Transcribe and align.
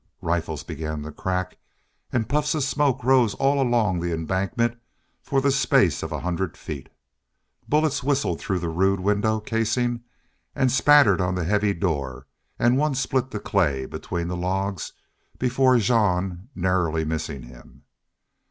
Rifles 0.23 0.63
began 0.63 1.03
to 1.03 1.11
crack, 1.11 1.59
and 2.11 2.27
puffs 2.27 2.55
of 2.55 2.63
smoke 2.63 3.03
rose 3.03 3.35
all 3.35 3.61
along 3.61 3.99
the 3.99 4.11
embankment 4.11 4.79
for 5.21 5.39
the 5.41 5.51
space 5.51 6.01
of 6.01 6.11
a 6.11 6.21
hundred 6.21 6.57
feet. 6.57 6.89
Bullets 7.69 8.01
whistled 8.01 8.41
through 8.41 8.57
the 8.57 8.69
rude 8.69 8.99
window 8.99 9.39
casing 9.39 10.01
and 10.55 10.71
spattered 10.71 11.21
on 11.21 11.35
the 11.35 11.43
heavy 11.43 11.75
door, 11.75 12.25
and 12.57 12.77
one 12.79 12.95
split 12.95 13.29
the 13.29 13.39
clay 13.39 13.85
between 13.85 14.27
the 14.27 14.35
logs 14.35 14.93
before 15.37 15.77
Jean, 15.77 16.49
narrowly 16.55 17.05
missing 17.05 17.43
him. 17.43 17.83